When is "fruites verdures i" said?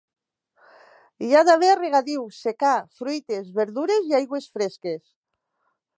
3.03-4.19